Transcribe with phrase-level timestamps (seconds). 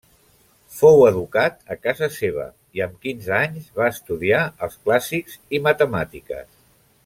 [0.77, 2.47] Fou educat a casa seva,
[2.79, 6.51] i amb quinze anys va estudiar els clàssics i matemàtiques.